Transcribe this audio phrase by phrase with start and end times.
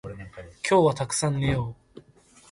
[0.67, 2.01] 今日はたくさん寝よう